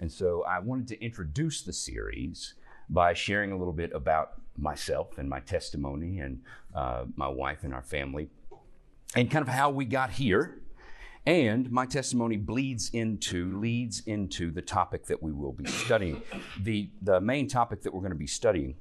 [0.00, 2.54] And so I wanted to introduce the series
[2.88, 6.40] by sharing a little bit about myself and my testimony and
[6.74, 8.30] uh, my wife and our family
[9.14, 10.62] and kind of how we got here.
[11.26, 16.22] And my testimony bleeds into, leads into the topic that we will be studying.
[16.62, 18.76] The, the main topic that we're going to be studying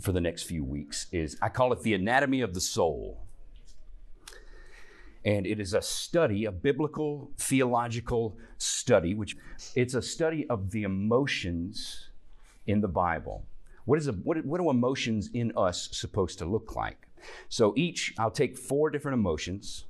[0.00, 3.25] for the next few weeks is I call it the anatomy of the soul.
[5.26, 9.36] And it is a study, a biblical theological study, which
[9.74, 12.10] it's a study of the emotions
[12.68, 13.44] in the Bible.
[13.86, 17.08] What, is a, what, what are emotions in us supposed to look like?
[17.48, 19.86] So each, I'll take four different emotions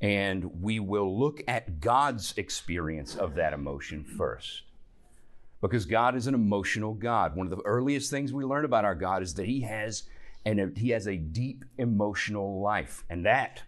[0.00, 4.62] and we will look at God's experience of that emotion first.
[5.62, 7.34] Because God is an emotional God.
[7.34, 10.04] One of the earliest things we learn about our God is that He has
[10.44, 13.04] and He has a deep emotional life.
[13.10, 13.62] And that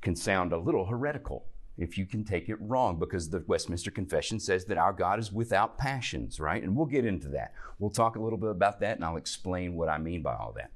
[0.00, 1.46] can sound a little heretical
[1.78, 5.32] if you can take it wrong, because the Westminster Confession says that our God is
[5.32, 6.62] without passions, right?
[6.62, 7.54] And we'll get into that.
[7.78, 10.52] We'll talk a little bit about that and I'll explain what I mean by all
[10.56, 10.72] that.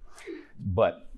[0.58, 1.10] But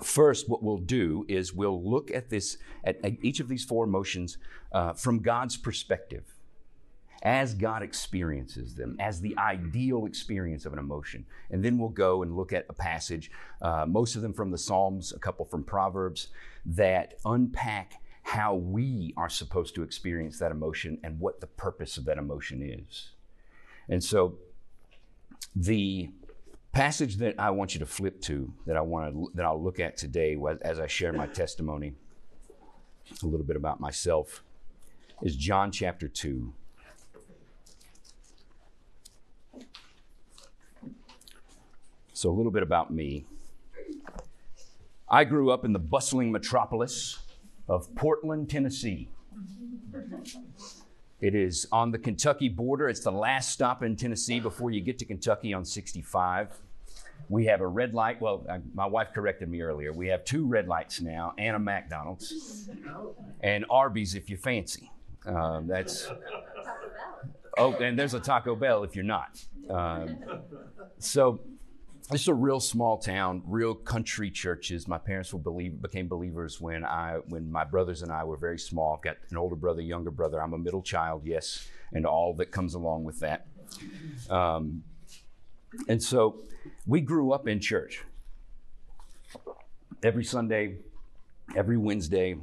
[0.00, 3.84] first, what we'll do is we'll look at this, at, at each of these four
[3.84, 4.38] emotions
[4.70, 6.35] uh, from God's perspective,
[7.22, 11.26] as God experiences them, as the ideal experience of an emotion.
[11.50, 13.30] And then we'll go and look at a passage,
[13.62, 16.28] uh, most of them from the Psalms, a couple from Proverbs,
[16.64, 22.04] that unpack how we are supposed to experience that emotion and what the purpose of
[22.04, 23.10] that emotion is.
[23.88, 24.38] And so
[25.54, 26.10] the
[26.72, 29.80] passage that I want you to flip to, that I want to, that I'll look
[29.80, 31.94] at today as I share my testimony,
[33.22, 34.42] a little bit about myself,
[35.22, 36.52] is John chapter 2.
[42.16, 43.26] So, a little bit about me.
[45.06, 47.18] I grew up in the bustling metropolis
[47.68, 49.10] of Portland, Tennessee.
[51.20, 52.88] It is on the Kentucky border.
[52.88, 56.58] It's the last stop in Tennessee before you get to Kentucky on 65.
[57.28, 58.18] We have a red light.
[58.18, 59.92] Well, I, my wife corrected me earlier.
[59.92, 62.70] We have two red lights now and a McDonald's
[63.42, 64.90] and Arby's if you fancy.
[65.26, 66.08] Um, that's
[67.58, 69.44] oh, and there's a Taco Bell if you're not.
[69.68, 70.16] Um,
[70.98, 71.40] so
[72.12, 74.86] it's a real small town, real country churches.
[74.86, 78.58] My parents were believe, became believers when I when my brothers and I were very
[78.58, 78.94] small.
[78.94, 80.40] I've got an older brother, younger brother.
[80.40, 83.46] I'm a middle child, yes, and all that comes along with that.
[84.30, 84.84] Um,
[85.88, 86.42] and so
[86.86, 88.02] we grew up in church
[90.02, 90.76] every Sunday,
[91.56, 92.36] every Wednesday,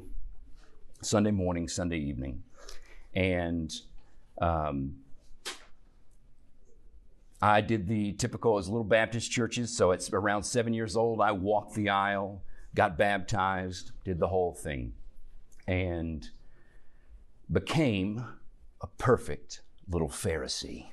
[1.02, 2.44] Sunday morning, Sunday evening,
[3.16, 3.74] and
[4.42, 4.96] um,
[7.44, 9.76] I did the typical as little Baptist churches.
[9.76, 11.20] So it's around seven years old.
[11.20, 12.42] I walked the aisle,
[12.74, 14.94] got baptized, did the whole thing,
[15.68, 16.30] and
[17.52, 18.24] became
[18.80, 19.60] a perfect
[19.90, 20.86] little Pharisee.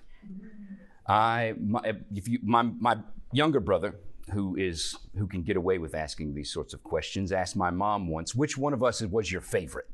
[1.07, 2.99] I, my, if you, my, my
[3.33, 3.95] younger brother,
[4.33, 8.09] who is who can get away with asking these sorts of questions, asked my mom
[8.09, 9.89] once, "Which one of us was your favorite?"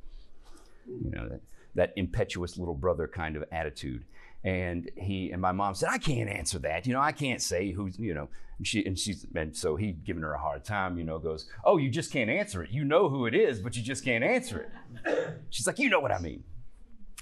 [0.86, 1.40] You know that,
[1.74, 4.04] that impetuous little brother kind of attitude
[4.44, 6.86] and he and my mom said, "I can't answer that.
[6.86, 9.92] You know, I can't say who's you know." And she and she's and so he
[9.92, 10.98] giving her a hard time.
[10.98, 12.70] You know, goes, "Oh, you just can't answer it.
[12.70, 14.70] You know who it is, but you just can't answer
[15.04, 16.44] it." She's like, "You know what I mean."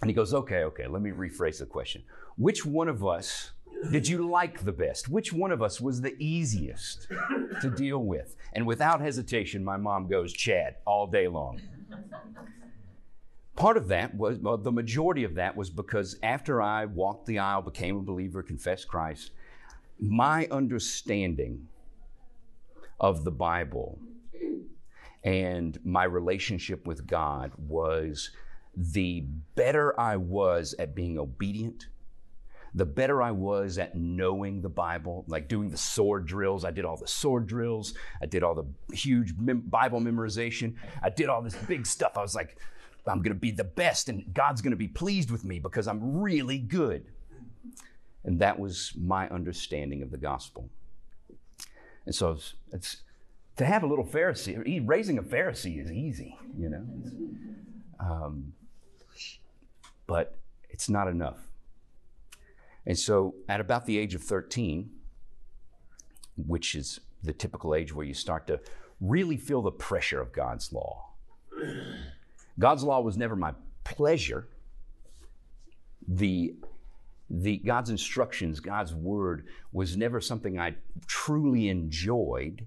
[0.00, 0.86] And he goes, "Okay, okay.
[0.86, 2.02] Let me rephrase the question.
[2.36, 3.52] Which one of us?"
[3.90, 5.08] Did you like the best?
[5.08, 7.08] Which one of us was the easiest
[7.60, 8.34] to deal with?
[8.54, 11.60] And without hesitation, my mom goes, Chad, all day long.
[13.56, 17.38] Part of that was, well, the majority of that was because after I walked the
[17.38, 19.30] aisle, became a believer, confessed Christ,
[20.00, 21.68] my understanding
[22.98, 23.98] of the Bible
[25.22, 28.30] and my relationship with God was
[28.76, 29.20] the
[29.54, 31.86] better I was at being obedient,
[32.74, 36.64] the better I was at knowing the Bible, like doing the sword drills.
[36.64, 37.94] I did all the sword drills.
[38.20, 40.74] I did all the huge mem- Bible memorization.
[41.00, 42.12] I did all this big stuff.
[42.16, 42.58] I was like,
[43.06, 45.86] I'm going to be the best and God's going to be pleased with me because
[45.86, 47.06] I'm really good.
[48.24, 50.70] And that was my understanding of the gospel.
[52.06, 52.96] And so it's, it's
[53.56, 56.86] to have a little Pharisee, raising a Pharisee is easy, you know.
[58.00, 58.52] Um,
[60.06, 60.36] but
[60.70, 61.38] it's not enough.
[62.86, 64.90] And so at about the age of 13,
[66.36, 68.60] which is the typical age where you start to
[69.00, 71.10] really feel the pressure of God's law.
[72.58, 74.48] God's law was never my pleasure.
[76.06, 76.54] The,
[77.30, 82.66] the God's instructions, God's word was never something I truly enjoyed.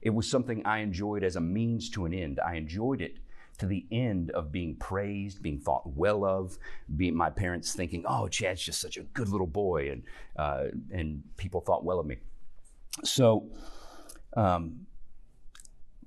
[0.00, 2.40] It was something I enjoyed as a means to an end.
[2.44, 3.18] I enjoyed it
[3.58, 6.58] to the end of being praised, being thought well of,
[6.96, 10.02] being my parents thinking, "Oh, Chad's just such a good little boy," and
[10.36, 12.16] uh, and people thought well of me.
[13.04, 13.48] So,
[14.36, 14.86] um,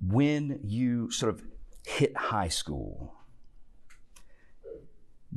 [0.05, 1.43] when you sort of
[1.85, 3.13] hit high school,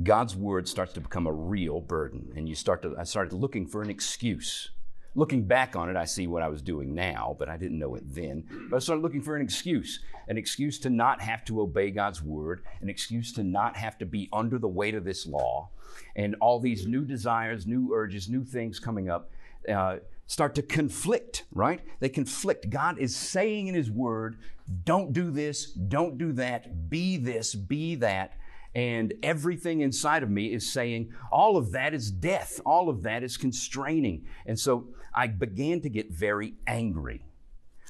[0.02, 2.96] God's word starts to become a real burden, and you start to.
[2.98, 4.70] I started looking for an excuse.
[5.14, 7.96] Looking back on it, I see what I was doing now, but I didn't know
[7.96, 8.44] it then.
[8.70, 12.22] But I started looking for an excuse, an excuse to not have to obey God's
[12.22, 15.70] word, an excuse to not have to be under the weight of this law,
[16.14, 19.32] and all these new desires, new urges, new things coming up.
[19.66, 19.96] Uh,
[20.26, 21.80] start to conflict, right?
[22.00, 22.70] They conflict.
[22.70, 24.38] God is saying in His Word,
[24.84, 28.34] don't do this, don't do that, be this, be that.
[28.74, 33.22] And everything inside of me is saying, all of that is death, all of that
[33.22, 34.26] is constraining.
[34.46, 37.24] And so I began to get very angry.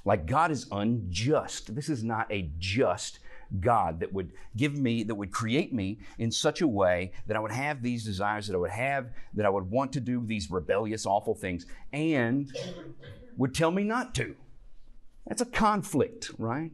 [0.04, 1.74] Like God is unjust.
[1.74, 3.18] This is not a just
[3.60, 7.40] God that would give me, that would create me in such a way that I
[7.40, 10.50] would have these desires, that I would have, that I would want to do these
[10.50, 12.54] rebellious, awful things, and
[13.36, 14.36] would tell me not to.
[15.26, 16.72] That's a conflict, right?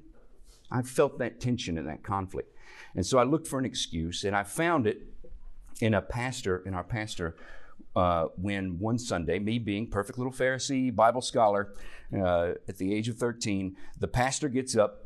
[0.71, 2.55] I felt that tension and that conflict.
[2.95, 5.03] And so I looked for an excuse, and I found it
[5.81, 7.37] in a pastor, in our pastor,
[7.97, 11.75] uh, when one Sunday, me being perfect little Pharisee, Bible scholar,
[12.17, 15.04] uh, at the age of 13, the pastor gets up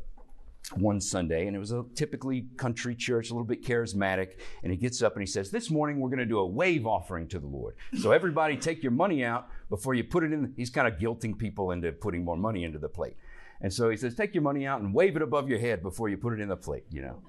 [0.75, 4.39] one Sunday, and it was a typically country church, a little bit charismatic.
[4.63, 6.85] And he gets up and he says, This morning we're going to do a wave
[6.85, 7.75] offering to the Lord.
[7.99, 10.53] So everybody take your money out before you put it in.
[10.55, 13.15] He's kind of guilting people into putting more money into the plate.
[13.61, 16.09] And so he says, Take your money out and wave it above your head before
[16.09, 17.21] you put it in the plate, you know.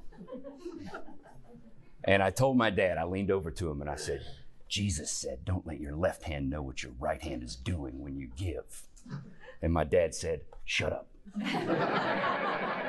[2.04, 4.22] and I told my dad, I leaned over to him and I said,
[4.68, 8.16] Jesus said, Don't let your left hand know what your right hand is doing when
[8.16, 8.82] you give.
[9.60, 11.08] And my dad said, Shut up.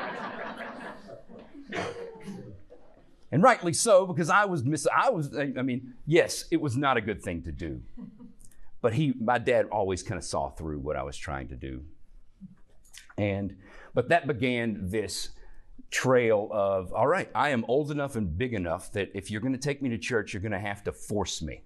[3.32, 6.98] and rightly so because I was mis- I was I mean yes it was not
[6.98, 7.82] a good thing to do.
[8.82, 11.84] But he my dad always kind of saw through what I was trying to do.
[13.18, 13.58] And
[13.94, 15.30] but that began this
[15.92, 19.54] trail of all right I am old enough and big enough that if you're going
[19.54, 21.64] to take me to church you're going to have to force me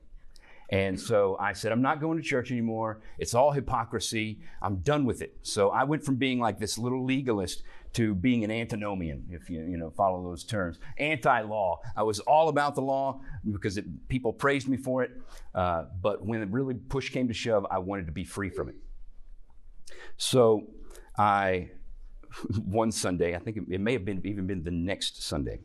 [0.69, 3.01] and so I said, I'm not going to church anymore.
[3.19, 4.39] It's all hypocrisy.
[4.61, 5.37] I'm done with it.
[5.43, 7.63] So I went from being like this little legalist
[7.93, 10.79] to being an antinomian, if you you know follow those terms.
[10.97, 11.79] Anti-law.
[11.95, 15.11] I was all about the law because it, people praised me for it.
[15.53, 18.69] Uh, but when it really push came to shove, I wanted to be free from
[18.69, 18.75] it.
[20.17, 20.67] So
[21.17, 21.69] I
[22.65, 25.59] one Sunday, I think it, it may have been even been the next Sunday.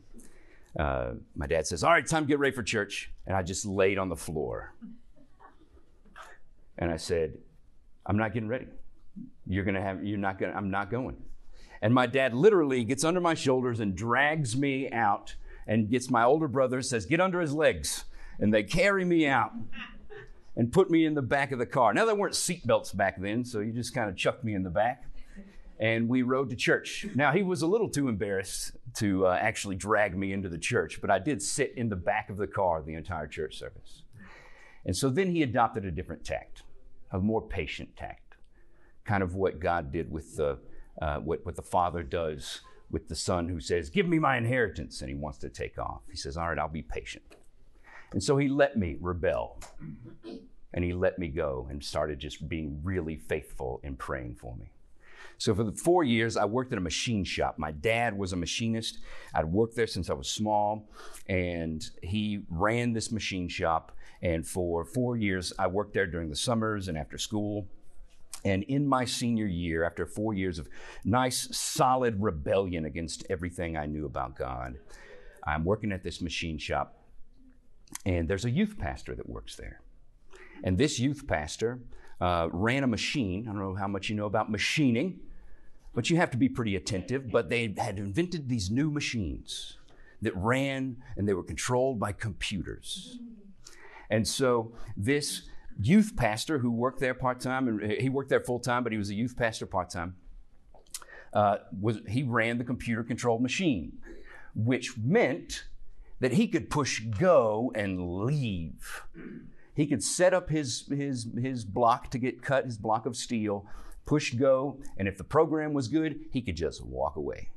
[0.77, 3.65] Uh, my dad says, "All right, time to get ready for church," and I just
[3.65, 4.73] laid on the floor,
[6.77, 7.37] and I said,
[8.05, 8.67] "I'm not getting ready.
[9.45, 10.03] You're gonna have.
[10.03, 10.53] You're not gonna.
[10.53, 11.17] I'm not going."
[11.81, 15.35] And my dad literally gets under my shoulders and drags me out
[15.65, 18.05] and gets my older brother, says, Get under his legs.
[18.39, 19.51] And they carry me out
[20.55, 21.93] and put me in the back of the car.
[21.93, 24.69] Now, there weren't seatbelts back then, so you just kind of chucked me in the
[24.69, 25.05] back.
[25.81, 27.07] And we rode to church.
[27.15, 31.01] Now, he was a little too embarrassed to uh, actually drag me into the church,
[31.01, 34.03] but I did sit in the back of the car the entire church service.
[34.85, 36.63] And so then he adopted a different tact,
[37.11, 38.35] a more patient tact,
[39.05, 40.59] kind of what God did with the
[41.01, 42.61] uh, what, what the father does
[42.91, 46.01] with the son who says, Give me my inheritance, and he wants to take off.
[46.09, 47.35] He says, All right, I'll be patient.
[48.11, 49.59] And so he let me rebel.
[50.73, 54.71] And he let me go and started just being really faithful in praying for me.
[55.41, 57.57] So for the four years, I worked at a machine shop.
[57.57, 58.99] My dad was a machinist.
[59.33, 60.87] I'd worked there since I was small,
[61.27, 63.91] and he ran this machine shop.
[64.21, 67.67] And for four years, I worked there during the summers and after school.
[68.45, 70.69] And in my senior year, after four years of
[71.03, 74.77] nice, solid rebellion against everything I knew about God,
[75.43, 76.99] I'm working at this machine shop,
[78.05, 79.81] and there's a youth pastor that works there.
[80.63, 81.79] And this youth pastor
[82.19, 83.47] uh, ran a machine.
[83.47, 85.19] I don't know how much you know about machining,
[85.93, 87.31] but you have to be pretty attentive.
[87.31, 89.77] But they had invented these new machines
[90.21, 93.19] that ran and they were controlled by computers.
[94.09, 95.43] And so this
[95.79, 98.97] youth pastor who worked there part time, and he worked there full time, but he
[98.97, 100.15] was a youth pastor part time.
[101.33, 103.93] Uh, was he ran the computer controlled machine,
[104.53, 105.63] which meant
[106.19, 109.03] that he could push go and leave.
[109.73, 113.65] He could set up his his his block to get cut, his block of steel,
[114.05, 117.49] push go, and if the program was good, he could just walk away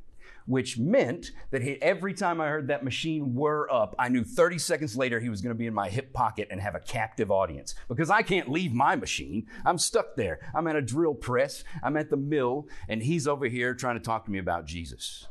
[0.46, 4.58] which meant that he, every time I heard that machine whir up, I knew 30
[4.58, 7.30] seconds later he was going to be in my hip pocket and have a captive
[7.30, 9.46] audience because I can't leave my machine.
[9.64, 10.40] I'm stuck there.
[10.54, 14.04] I'm at a drill press, I'm at the mill, and he's over here trying to
[14.04, 15.28] talk to me about Jesus.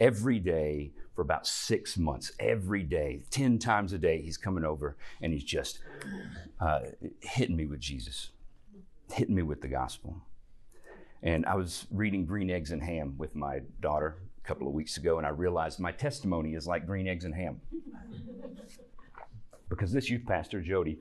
[0.00, 2.32] every day for about six months.
[2.40, 5.78] Every day, 10 times a day, he's coming over and he's just
[6.60, 6.80] uh,
[7.20, 8.30] hitting me with Jesus,
[9.12, 10.22] hitting me with the gospel.
[11.22, 14.98] And I was reading Green Eggs and Ham with my daughter a couple of weeks
[14.98, 17.60] ago, and I realized my testimony is like green eggs and ham.
[19.68, 20.98] because this youth pastor, Jody,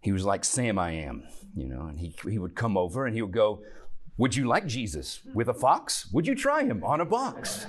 [0.00, 1.22] he was like Sam I am,
[1.54, 3.62] you know, and he, he would come over and he would go,
[4.16, 6.10] Would you like Jesus with a fox?
[6.12, 7.66] Would you try him on a box?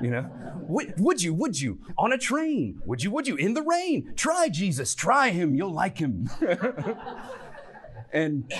[0.00, 0.30] You know,
[0.68, 2.80] would, would you, would you, on a train?
[2.86, 4.12] Would you, would you, in the rain?
[4.16, 6.30] Try Jesus, try him, you'll like him.
[8.12, 8.52] and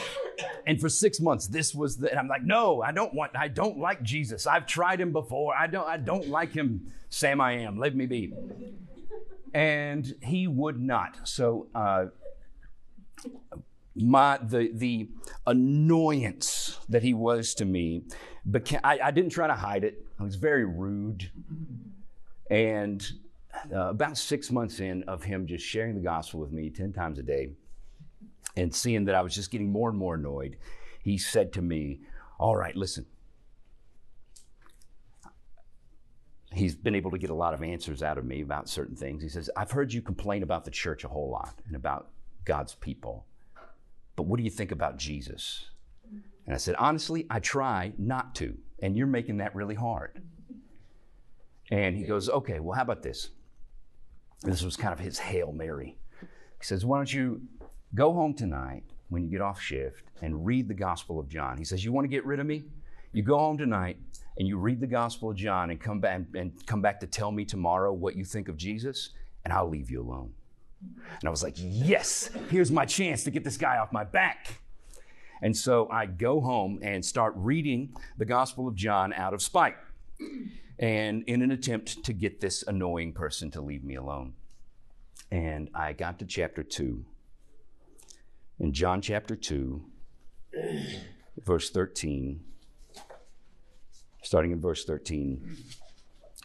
[0.66, 3.48] and for six months this was the and i'm like no i don't want i
[3.48, 4.46] don't like jesus.
[4.46, 5.54] I've tried him before.
[5.54, 6.92] I don't i don't like him.
[7.10, 7.78] Sam i am.
[7.78, 8.32] Let me be.
[9.54, 11.28] And he would not.
[11.28, 12.06] So uh,
[13.94, 15.08] my the the
[15.46, 18.04] annoyance that he was to me
[18.50, 20.04] became I, I didn't try to hide it.
[20.18, 21.30] I was very rude.
[22.50, 23.06] And
[23.72, 27.18] uh, about six months in of him just sharing the gospel with me 10 times
[27.18, 27.50] a day
[28.56, 30.56] and seeing that I was just getting more and more annoyed,
[31.02, 32.00] he said to me,
[32.38, 33.06] All right, listen.
[36.52, 39.22] He's been able to get a lot of answers out of me about certain things.
[39.22, 42.10] He says, I've heard you complain about the church a whole lot and about
[42.44, 43.24] God's people,
[44.16, 45.70] but what do you think about Jesus?
[46.46, 50.22] And I said, Honestly, I try not to, and you're making that really hard.
[51.70, 53.30] And he goes, Okay, well, how about this?
[54.42, 55.96] This was kind of his Hail Mary.
[56.20, 57.42] He says, Why don't you
[57.94, 61.58] Go home tonight when you get off shift and read the Gospel of John.
[61.58, 62.64] He says, You want to get rid of me?
[63.12, 63.98] You go home tonight
[64.38, 67.30] and you read the Gospel of John and come back and come back to tell
[67.30, 69.10] me tomorrow what you think of Jesus,
[69.44, 70.32] and I'll leave you alone.
[70.80, 74.60] And I was like, Yes, here's my chance to get this guy off my back.
[75.42, 79.76] And so I go home and start reading the Gospel of John out of spite
[80.78, 84.32] and in an attempt to get this annoying person to leave me alone.
[85.30, 87.04] And I got to chapter 2
[88.58, 89.82] in John chapter 2,
[91.44, 92.40] verse 13,
[94.22, 95.56] starting in verse 13,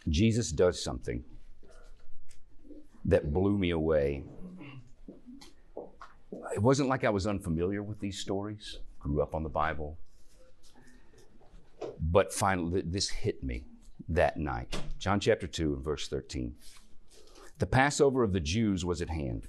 [0.08, 1.24] Jesus does something
[3.04, 4.24] that blew me away.
[6.54, 9.98] It wasn't like I was unfamiliar with these stories, grew up on the Bible,
[12.00, 13.64] but finally, this hit me
[14.08, 14.76] that night.
[14.98, 16.54] John chapter 2 and verse 13.
[17.58, 19.48] The Passover of the Jews was at hand.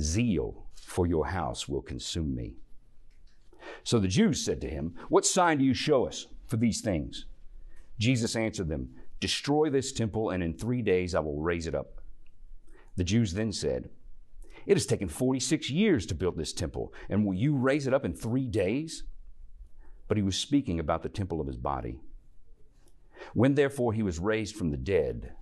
[0.00, 2.56] Zeal for your house will consume me.
[3.84, 7.26] So the Jews said to him, What sign do you show us for these things?
[7.98, 12.00] Jesus answered them, Destroy this temple, and in three days I will raise it up.
[12.96, 13.90] The Jews then said,
[14.66, 18.04] It has taken 46 years to build this temple, and will you raise it up
[18.04, 19.04] in three days?
[20.08, 22.00] But he was speaking about the temple of his body.
[23.34, 25.32] When therefore he was raised from the dead,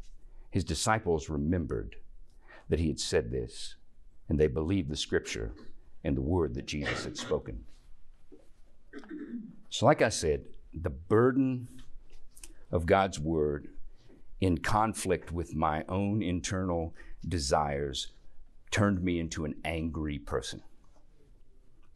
[0.50, 1.97] his disciples remembered
[2.69, 3.76] that he had said this
[4.31, 5.53] and they believed the scripture
[6.05, 7.65] and the word that Jesus had spoken.
[9.69, 11.69] So, like I said, the burden
[12.71, 13.69] of God's word
[14.41, 16.95] in conflict with my own internal
[17.29, 18.13] desires
[18.71, 20.63] turned me into an angry person.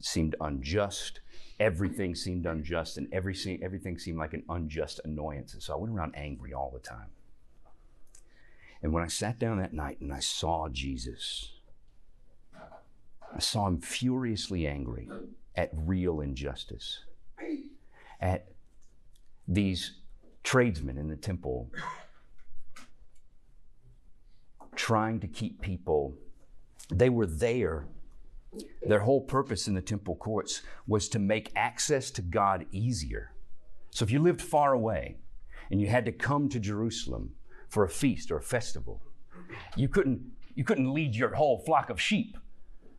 [0.01, 1.21] It seemed unjust.
[1.61, 5.55] Everything seemed unjust, and every, everything seemed like an unjust annoyance.
[5.55, 7.11] And so I went around angry all the time.
[8.83, 11.54] And when I sat down that night and I saw Jesus,
[13.35, 15.09] I saw him furiously angry
[15.57, 17.01] at real injustice,
[18.21, 18.47] at
[19.49, 19.99] these
[20.45, 21.71] tradesmen in the temple
[24.77, 26.15] trying to keep people.
[26.91, 27.87] They were there.
[28.87, 33.33] Their whole purpose in the temple courts was to make access to God easier.
[33.91, 35.17] So if you lived far away
[35.71, 37.35] and you had to come to Jerusalem
[37.69, 39.03] for a feast or a festival,
[39.77, 40.21] you couldn't,
[40.55, 42.37] you couldn't lead your whole flock of sheep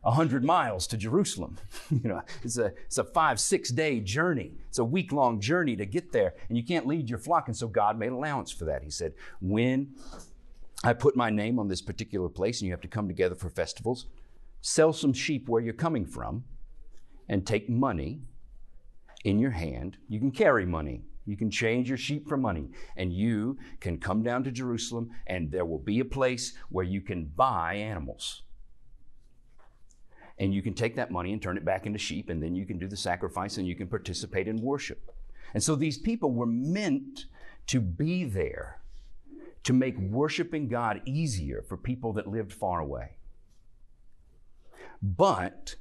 [0.06, 1.58] 100 miles to Jerusalem.
[1.90, 4.52] you know, it's a, it's a five, six day journey.
[4.68, 7.48] It's a week long journey to get there, and you can't lead your flock.
[7.48, 8.82] And so God made allowance for that.
[8.82, 9.94] He said, When
[10.84, 13.50] I put my name on this particular place and you have to come together for
[13.50, 14.06] festivals,
[14.60, 16.44] sell some sheep where you're coming from
[17.28, 18.20] and take money
[19.24, 19.96] in your hand.
[20.08, 24.22] You can carry money You can change your sheep for money, and you can come
[24.22, 28.42] down to Jerusalem, and there will be a place where you can buy animals.
[30.38, 32.66] And you can take that money and turn it back into sheep, and then you
[32.66, 35.10] can do the sacrifice and you can participate in worship.
[35.54, 37.24] And so these people were meant
[37.68, 38.80] to be there
[39.64, 43.16] to make worshiping God easier for people that lived far away.
[45.02, 45.76] But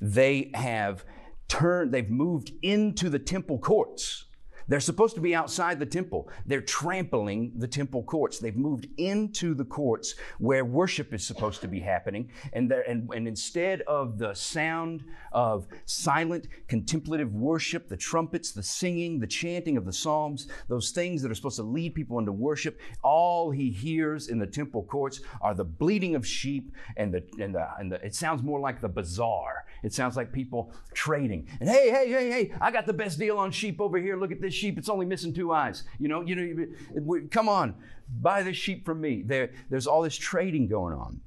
[0.00, 1.04] they have
[1.48, 4.26] turned, they've moved into the temple courts
[4.68, 6.28] they're supposed to be outside the temple.
[6.44, 8.38] They're trampling the temple courts.
[8.38, 12.30] They've moved into the courts where worship is supposed to be happening.
[12.52, 19.20] And, and, and instead of the sound of silent, contemplative worship, the trumpets, the singing,
[19.20, 22.80] the chanting of the Psalms, those things that are supposed to lead people into worship,
[23.02, 27.54] all he hears in the temple courts are the bleating of sheep and the, and
[27.54, 29.66] the, and the it sounds more like the bazaar.
[29.82, 31.48] It sounds like people trading.
[31.60, 34.16] And hey, hey, hey, hey, I got the best deal on sheep over here.
[34.16, 34.78] Look at this sheep.
[34.78, 35.84] It's only missing two eyes.
[35.98, 37.74] You know, you know, come on,
[38.20, 39.22] buy this sheep from me.
[39.24, 41.20] There, there's all this trading going on.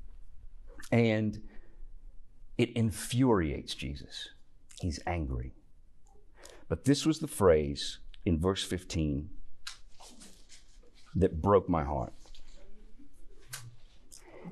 [0.92, 1.42] And
[2.58, 4.30] it infuriates Jesus.
[4.82, 5.54] He's angry.
[6.68, 9.30] But this was the phrase in verse 15
[11.16, 12.14] that broke my heart.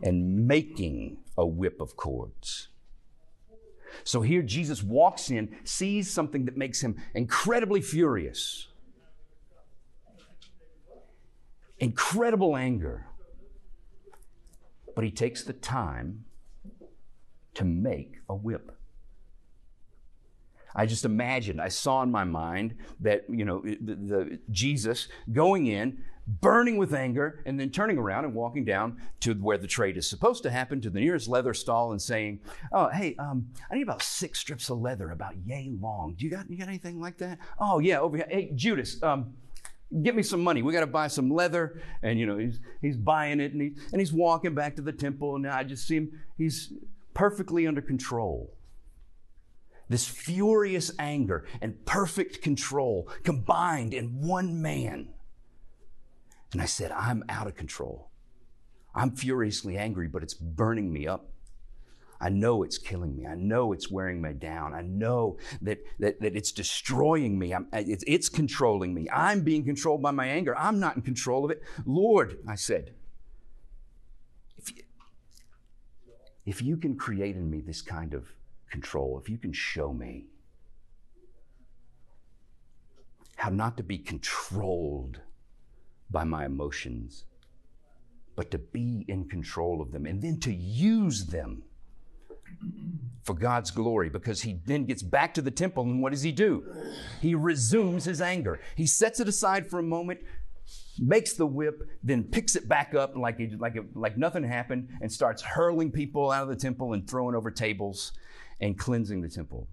[0.04, 2.70] And making a whip of cords.
[4.04, 8.67] So here Jesus walks in, sees something that makes him incredibly furious,
[11.80, 13.06] incredible anger.
[14.96, 16.26] But he takes the time
[17.54, 18.72] to make a whip.
[20.76, 25.66] I just imagined, I saw in my mind that, you know, the, the, Jesus going
[25.66, 29.98] in, burning with anger, and then turning around and walking down to where the trade
[29.98, 32.40] is supposed to happen, to the nearest leather stall, and saying,
[32.72, 36.14] "Oh, hey, um, I need about six strips of leather, about yay long.
[36.16, 37.40] Do you got you got anything like that?
[37.60, 38.28] Oh yeah, over here.
[38.30, 39.34] Hey, Judas, um,
[40.04, 40.62] Give me some money.
[40.62, 41.82] We got to buy some leather.
[42.02, 44.92] And, you know, he's, he's buying it and, he, and he's walking back to the
[44.92, 45.36] temple.
[45.36, 46.74] And I just see him, he's
[47.14, 48.54] perfectly under control.
[49.90, 55.14] This furious anger and perfect control combined in one man.
[56.52, 58.12] And I said, I'm out of control.
[58.94, 61.30] I'm furiously angry, but it's burning me up.
[62.20, 63.28] I know it's killing me.
[63.28, 64.74] I know it's wearing me down.
[64.74, 67.54] I know that, that, that it's destroying me.
[67.54, 69.08] Uh, it's, it's controlling me.
[69.14, 70.58] I'm being controlled by my anger.
[70.58, 71.62] I'm not in control of it.
[71.86, 72.94] Lord, I said,
[74.58, 74.84] if you,
[76.46, 78.26] if you can create in me this kind of
[78.72, 80.26] control, if you can show me
[83.36, 85.22] how not to be controlled
[86.10, 87.26] by my emotions,
[88.36, 91.64] but to be in control of them and then to use them
[93.24, 96.32] for God's glory because he then gets back to the temple and what does he
[96.32, 96.64] do?
[97.22, 98.60] He resumes his anger.
[98.76, 100.22] He sets it aside for a moment,
[100.98, 104.90] makes the whip, then picks it back up like, it, like, it, like nothing happened
[105.02, 108.14] and starts hurling people out of the temple and throwing over tables
[108.62, 109.68] and cleansing the temple.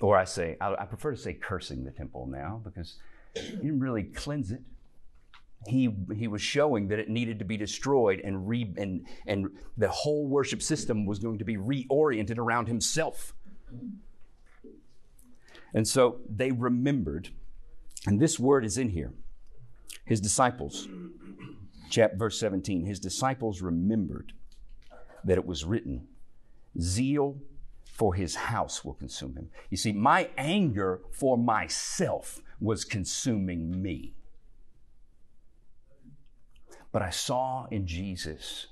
[0.00, 2.94] Or I say, I, I prefer to say cursing the temple now because
[3.34, 4.62] he didn't really cleanse it
[5.66, 9.88] he, he was showing that it needed to be destroyed and, re, and, and the
[9.88, 13.34] whole worship system was going to be reoriented around himself.
[15.74, 17.30] And so they remembered,
[18.06, 19.12] and this word is in here.
[20.04, 20.88] His disciples,
[21.90, 24.32] chapter verse 17, his disciples remembered
[25.24, 26.06] that it was written,
[26.80, 27.36] Zeal
[27.98, 29.50] for his house will consume him.
[29.70, 34.14] You see, my anger for myself was consuming me.
[36.92, 38.66] But I saw in Jesus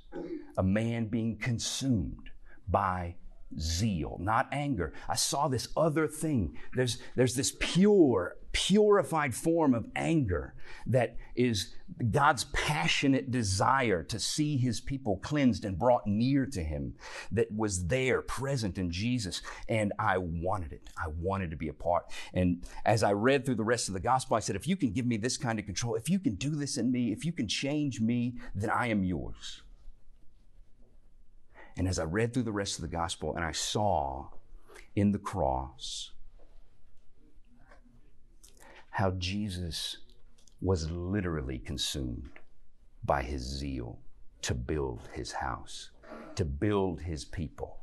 [0.57, 2.31] a man being consumed
[2.69, 3.17] by
[3.59, 4.93] zeal, not anger.
[5.09, 6.57] I saw this other thing.
[6.75, 10.55] There's, there's this pure, purified form of anger
[10.87, 11.75] that is
[12.11, 16.95] God's passionate desire to see his people cleansed and brought near to him
[17.31, 19.43] that was there present in Jesus.
[19.69, 20.89] And I wanted it.
[20.97, 22.07] I wanted to be a part.
[22.33, 24.91] And as I read through the rest of the gospel, I said, if you can
[24.91, 27.33] give me this kind of control, if you can do this in me, if you
[27.33, 29.61] can change me, then I am yours.
[31.77, 34.29] And as I read through the rest of the gospel and I saw
[34.95, 36.13] in the cross
[38.97, 39.99] how Jesus
[40.59, 42.31] was literally consumed
[43.05, 43.99] by his zeal
[44.41, 45.91] to build his house,
[46.35, 47.81] to build his people.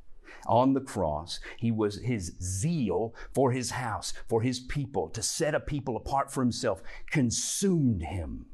[0.47, 5.53] On the cross, he was his zeal for his house, for his people, to set
[5.53, 8.47] a people apart for himself, consumed him.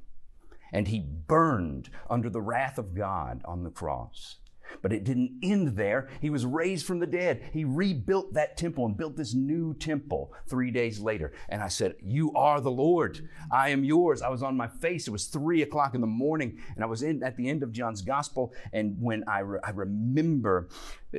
[0.74, 4.36] And he burned under the wrath of God on the cross
[4.82, 6.10] But it didn't end there.
[6.22, 7.50] He was raised from the dead.
[7.52, 11.34] He rebuilt that temple and built this new temple three days later.
[11.50, 13.28] And I said, You are the Lord.
[13.52, 14.22] I am yours.
[14.22, 15.08] I was on my face.
[15.08, 17.72] It was three o'clock in the morning, and I was in at the end of
[17.72, 18.54] John's gospel.
[18.74, 20.70] And when I, re- I remember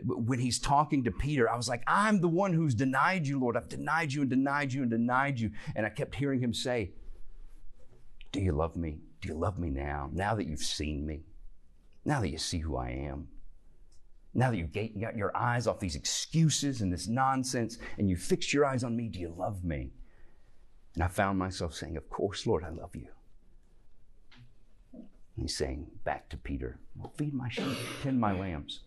[0.05, 3.57] when he's talking to Peter, I was like, I'm the one who's denied you, Lord.
[3.57, 5.51] I've denied you and denied you and denied you.
[5.75, 6.93] And I kept hearing him say,
[8.33, 8.99] Do you love me?
[9.21, 10.09] Do you love me now?
[10.13, 11.25] Now that you've seen me?
[12.05, 13.29] Now that you see who I am?
[14.33, 18.53] Now that you've got your eyes off these excuses and this nonsense and you fixed
[18.53, 19.91] your eyes on me, do you love me?
[20.95, 23.09] And I found myself saying, Of course, Lord, I love you.
[24.93, 25.05] And
[25.37, 28.81] he's saying back to Peter, well, Feed my sheep, tend my lambs.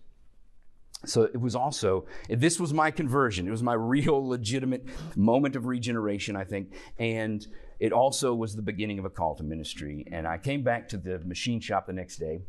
[1.06, 3.46] So it was also, this was my conversion.
[3.48, 4.86] It was my real, legitimate
[5.18, 6.74] moment of regeneration, I think.
[6.98, 7.46] And
[7.80, 10.06] it also was the beginning of a call to ministry.
[10.12, 12.44] And I came back to the machine shop the next day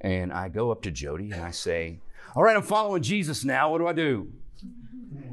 [0.00, 1.98] and I go up to Jody and I say,
[2.34, 3.70] All right, I'm following Jesus now.
[3.70, 4.32] What do I do?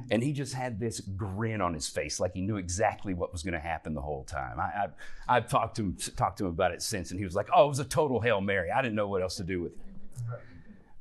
[0.10, 3.43] And he just had this grin on his face, like he knew exactly what was
[3.43, 4.58] going to happen the whole time.
[4.58, 4.93] I, have
[5.27, 7.65] I've talked to him, talked to him about it since, and he was like, "Oh,
[7.65, 8.71] it was a total hail mary.
[8.71, 9.80] I didn't know what else to do with it."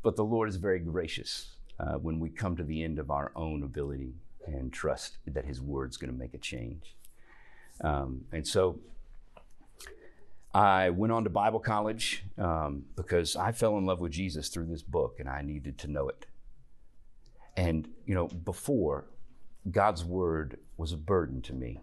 [0.03, 3.31] But the Lord is very gracious uh, when we come to the end of our
[3.37, 6.97] own ability and trust that His Word's going to make a change.
[7.83, 8.81] Um, and so
[10.57, 14.65] I went on to Bible college um, because I fell in love with Jesus through
[14.65, 16.25] this book and I needed to know it.
[17.59, 19.05] And, you know, before,
[19.71, 21.81] God's word was a burden to me,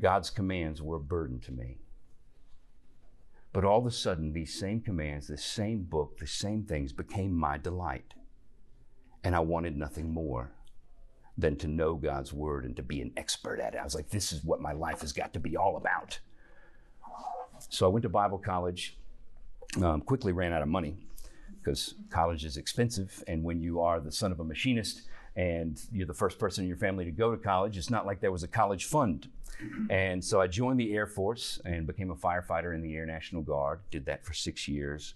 [0.00, 1.76] God's commands were a burden to me.
[3.52, 7.34] But all of a sudden, these same commands, this same book, the same things became
[7.34, 8.14] my delight.
[9.22, 10.52] And I wanted nothing more
[11.36, 13.78] than to know God's word and to be an expert at it.
[13.78, 16.18] I was like, this is what my life has got to be all about.
[17.68, 18.96] So I went to Bible college,
[19.82, 20.96] um, quickly ran out of money
[21.58, 23.22] because college is expensive.
[23.26, 25.02] And when you are the son of a machinist
[25.36, 28.20] and you're the first person in your family to go to college, it's not like
[28.20, 29.28] there was a college fund.
[29.90, 33.42] And so I joined the Air Force and became a firefighter in the Air National
[33.42, 35.14] Guard, did that for six years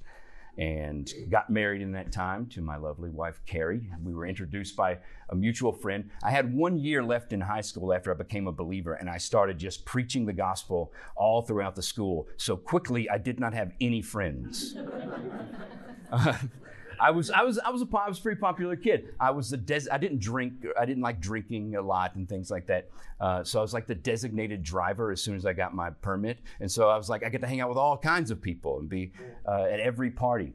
[0.58, 3.88] and got married in that time to my lovely wife, Carrie.
[4.02, 4.98] We were introduced by
[5.30, 6.10] a mutual friend.
[6.22, 9.16] I had one year left in high school after I became a believer, and I
[9.16, 12.28] started just preaching the gospel all throughout the school.
[12.36, 14.76] So quickly, I did not have any friends.
[16.12, 16.36] uh,
[17.02, 19.14] I was I was I was a I was a pretty popular kid.
[19.18, 20.64] I was the des- I didn't drink.
[20.80, 22.90] I didn't like drinking a lot and things like that.
[23.20, 26.38] Uh, so I was like the designated driver as soon as I got my permit.
[26.60, 28.78] And so I was like I get to hang out with all kinds of people
[28.78, 29.12] and be
[29.46, 30.52] uh, at every party.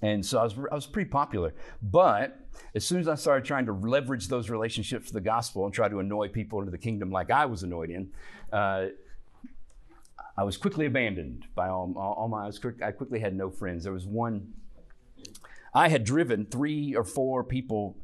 [0.00, 1.54] And so I was, I was pretty popular.
[1.82, 2.38] But
[2.74, 5.88] as soon as I started trying to leverage those relationships for the gospel and try
[5.88, 8.10] to annoy people into the kingdom like I was annoyed in,
[8.52, 8.86] uh,
[10.36, 13.50] I was quickly abandoned by all, all, all my, I, was, I quickly had no
[13.50, 13.84] friends.
[13.84, 14.52] There was one
[15.74, 17.96] I had driven three or four people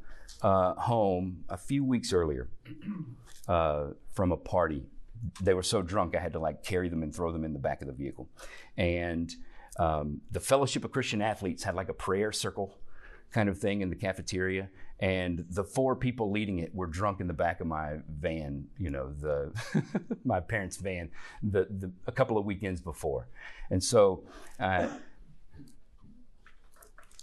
[0.42, 2.48] uh, home a few weeks earlier
[3.48, 4.84] uh, from a party.
[5.42, 7.58] They were so drunk, I had to like carry them and throw them in the
[7.58, 8.28] back of the vehicle.
[8.76, 9.32] And
[9.78, 12.78] um, the Fellowship of Christian Athletes had like a prayer circle
[13.30, 14.68] kind of thing in the cafeteria.
[14.98, 18.90] And the four people leading it were drunk in the back of my van, you
[18.90, 19.52] know, the
[20.24, 21.10] my parents' van,
[21.42, 23.28] the, the a couple of weekends before.
[23.70, 24.24] And so
[24.58, 24.88] uh,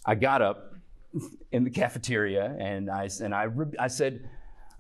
[0.08, 0.74] I got up
[1.52, 4.30] in the cafeteria and I, and I, I said,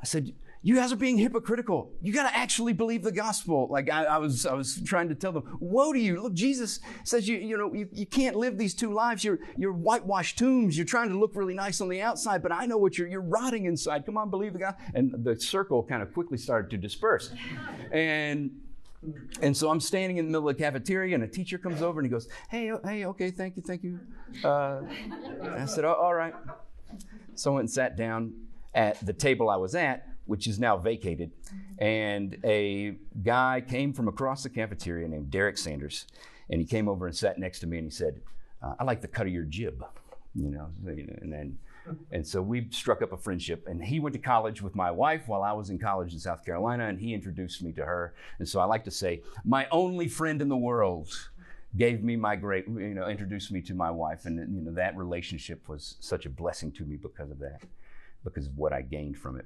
[0.02, 1.92] I said, you guys are being hypocritical.
[2.02, 3.68] You got to actually believe the gospel.
[3.70, 6.22] Like I, I, was, I was trying to tell them, woe to you.
[6.22, 9.24] Look, Jesus says you, you know, you, you can't live these two lives.
[9.24, 10.78] You're, you're whitewashed tombs.
[10.78, 13.22] You're trying to look really nice on the outside, but I know what you're, you're
[13.22, 14.06] rotting inside.
[14.06, 14.76] Come on, believe the God.
[14.94, 17.32] And the circle kind of quickly started to disperse.
[17.92, 18.52] And
[19.42, 22.00] and so I'm standing in the middle of the cafeteria, and a teacher comes over
[22.00, 24.00] and he goes, "Hey, hey, okay, thank you, thank you."
[24.44, 24.82] Uh,
[25.44, 26.34] I said, oh, "All right."
[27.36, 28.34] So I went and sat down
[28.74, 31.32] at the table I was at, which is now vacated,
[31.78, 36.06] and a guy came from across the cafeteria named Derek Sanders,
[36.50, 38.22] and he came over and sat next to me, and he said,
[38.62, 39.84] uh, "I like the cut of your jib,"
[40.34, 41.60] you know, and then
[42.12, 43.66] and so we struck up a friendship.
[43.68, 46.46] And he went to college with my wife while I was in college in South
[46.46, 48.14] Carolina, and he introduced me to her.
[48.40, 51.30] And so I like to say, my only friend in the world
[51.76, 54.26] gave me my great, you know, introduced me to my wife.
[54.26, 57.62] And, you know, that relationship was such a blessing to me because of that,
[58.24, 59.46] because of what I gained from it.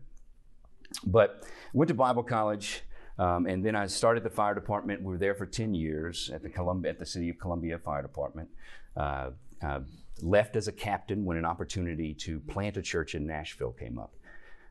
[1.06, 2.84] But went to Bible college.
[3.20, 5.04] Um, and then I started the fire department.
[5.04, 8.02] We were there for 10 years at the, Columbia, at the City of Columbia Fire
[8.02, 8.50] Department.
[8.96, 9.82] Uh, uh,
[10.22, 14.14] left as a captain when an opportunity to plant a church in Nashville came up.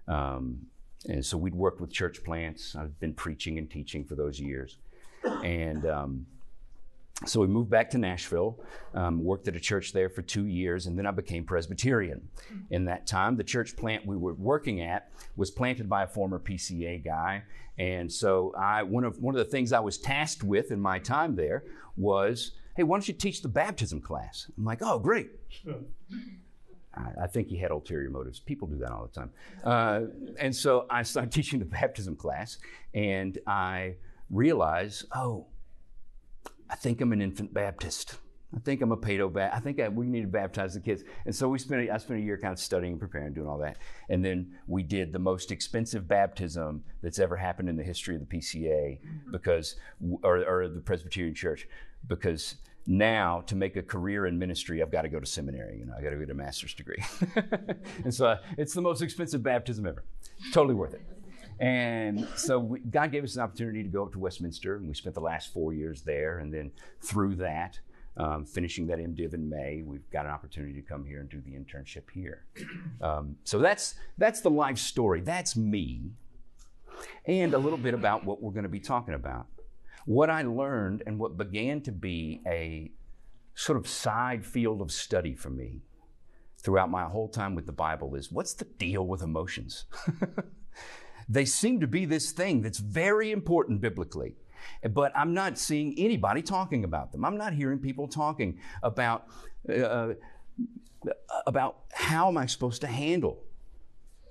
[0.08, 0.66] Um,
[1.08, 2.76] and so we'd worked with church plants.
[2.76, 4.76] I've been preaching and teaching for those years.
[5.42, 6.26] And um,
[7.26, 8.58] so we moved back to Nashville,
[8.94, 12.28] um, worked at a church there for two years, and then I became Presbyterian.
[12.70, 16.38] In that time, the church plant we were working at was planted by a former
[16.38, 17.42] PCA guy,
[17.78, 20.98] and so I one of one of the things I was tasked with in my
[20.98, 21.64] time there
[21.96, 24.50] was, hey, why don't you teach the baptism class?
[24.56, 25.30] I'm like, oh, great.
[26.94, 28.40] I, I think he had ulterior motives.
[28.40, 29.30] People do that all the time.
[29.64, 30.00] Uh,
[30.38, 32.58] and so I started teaching the baptism class,
[32.94, 33.96] and I
[34.30, 35.46] realized, oh,
[36.68, 38.18] I think I'm an infant Baptist.
[38.54, 39.60] I think I'm a pedo Baptist.
[39.60, 41.04] I think I, we need to baptize the kids.
[41.24, 43.58] And so we spent, a, I spent a year kind of studying, preparing, doing all
[43.58, 43.76] that.
[44.08, 48.28] And then we did the most expensive baptism that's ever happened in the history of
[48.28, 48.98] the PCA
[49.30, 49.76] because,
[50.22, 51.68] or, or the Presbyterian Church,
[52.06, 55.78] because now to make a career in ministry, I've got to go to seminary.
[55.78, 57.02] You know, I got to get a master's degree.
[58.04, 60.04] and so it's the most expensive baptism ever.
[60.52, 61.02] Totally worth it.
[61.60, 64.94] And so we, God gave us an opportunity to go up to Westminster, and we
[64.94, 66.38] spent the last four years there.
[66.38, 67.78] And then through that,
[68.16, 71.40] um, finishing that MDiv in May, we've got an opportunity to come here and do
[71.42, 72.44] the internship here.
[73.02, 75.20] Um, so that's that's the life story.
[75.20, 76.10] That's me,
[77.26, 79.46] and a little bit about what we're going to be talking about.
[80.06, 82.90] What I learned and what began to be a
[83.54, 85.82] sort of side field of study for me
[86.58, 89.84] throughout my whole time with the Bible is what's the deal with emotions?
[91.30, 94.34] They seem to be this thing that's very important biblically.
[94.90, 97.24] But I'm not seeing anybody talking about them.
[97.24, 99.26] I'm not hearing people talking about,
[99.72, 100.14] uh,
[101.46, 103.44] about how am I supposed to handle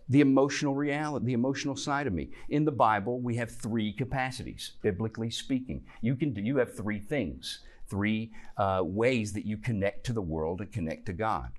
[0.10, 2.32] the emotional reality, the emotional side of me.
[2.50, 5.84] In the Bible, we have three capacities, biblically speaking.
[6.02, 10.22] You can do, you have three things, three uh, ways that you connect to the
[10.22, 11.52] world and connect to God.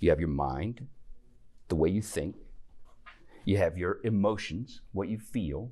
[0.00, 0.88] You have your mind,
[1.68, 2.36] the way you think,
[3.44, 5.70] you have your emotions, what you feel,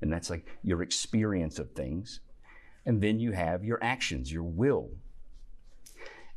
[0.00, 2.20] and that's like your experience of things.
[2.86, 4.90] And then you have your actions, your will.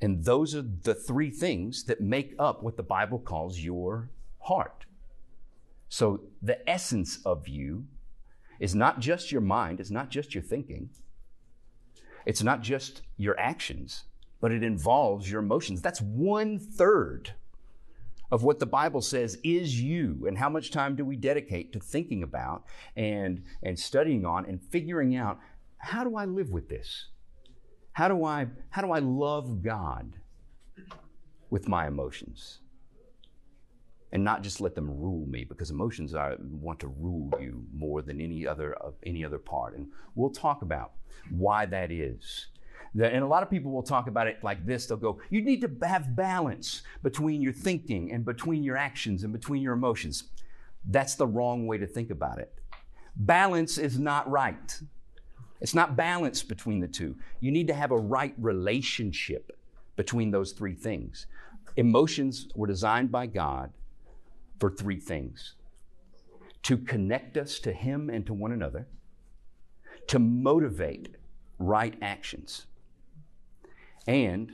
[0.02, 4.86] And those are the three things that make up what the Bible calls your heart.
[5.96, 7.86] So the essence of you
[8.60, 10.90] is not just your mind, it's not just your thinking,
[12.26, 14.04] it's not just your actions,
[14.42, 15.82] but it involves your emotions.
[15.82, 17.32] That's one third
[18.30, 21.80] of what the Bible says is you and how much time do we dedicate to
[21.80, 22.66] thinking about
[22.98, 25.40] and, and studying on and figuring out
[25.78, 27.06] how do I live with this?
[27.94, 30.12] How do I, how do I love God
[31.50, 32.60] with my emotions?
[34.12, 38.02] And not just let them rule me because emotions are, want to rule you more
[38.02, 39.76] than any other, uh, any other part.
[39.76, 40.94] And we'll talk about
[41.30, 42.48] why that is
[43.04, 44.86] and a lot of people will talk about it like this.
[44.86, 49.34] They'll go, You need to have balance between your thinking and between your actions and
[49.34, 50.24] between your emotions.
[50.86, 52.54] That's the wrong way to think about it.
[53.16, 54.80] Balance is not right.
[55.60, 57.16] It's not balance between the two.
[57.40, 59.58] You need to have a right relationship
[59.96, 61.28] between those three things.
[61.78, 63.72] Emotions were designed by God
[64.60, 65.56] for three things
[66.64, 68.88] to connect us to Him and to one another,
[70.08, 71.16] to motivate
[71.60, 72.66] right actions
[74.08, 74.54] and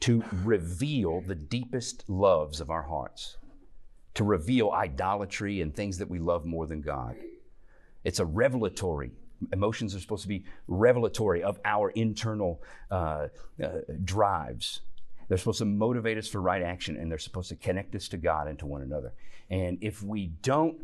[0.00, 3.38] to reveal the deepest loves of our hearts,
[4.12, 7.16] to reveal idolatry and things that we love more than God.
[8.04, 9.10] It's a revelatory.
[9.52, 13.28] Emotions are supposed to be revelatory of our internal uh,
[13.62, 13.68] uh,
[14.04, 14.80] drives.
[15.28, 18.16] They're supposed to motivate us for right action and they're supposed to connect us to
[18.16, 19.12] God and to one another.
[19.50, 20.78] And if we don't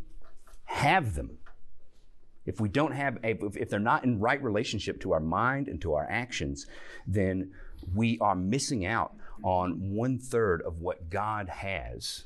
[0.65, 1.39] have them,
[2.45, 5.81] if we don't have, a, if they're not in right relationship to our mind and
[5.83, 6.67] to our actions,
[7.07, 7.53] then
[7.95, 12.25] we are missing out on one third of what God has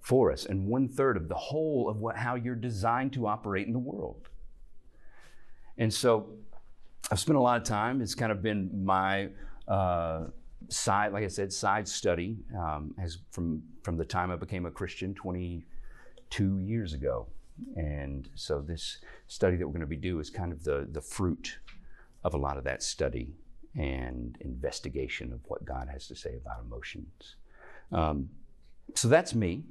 [0.00, 3.66] for us and one third of the whole of what, how you're designed to operate
[3.66, 4.28] in the world.
[5.76, 6.30] And so
[7.10, 9.28] I've spent a lot of time, it's kind of been my
[9.70, 10.26] uh,
[10.68, 12.94] side, like I said, side study um,
[13.30, 17.28] from, from the time I became a Christian 22 years ago.
[17.76, 21.00] And so this study that we're going to be doing is kind of the, the
[21.00, 21.58] fruit
[22.24, 23.34] of a lot of that study
[23.76, 27.36] and investigation of what God has to say about emotions.
[27.92, 28.30] Um,
[28.94, 29.64] so that's me.